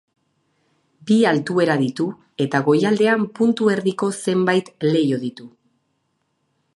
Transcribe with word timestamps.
Bi 1.09 1.17
altuera 1.31 1.75
ditu 1.81 2.07
eta 2.47 2.61
goialdean 2.69 3.27
puntu 3.41 3.69
erdiko 3.75 4.09
zenbait 4.23 4.75
leiho 4.93 5.21
ditu. 5.27 5.49